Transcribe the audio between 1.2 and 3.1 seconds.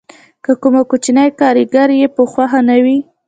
کارګر یې په خوښه نه وي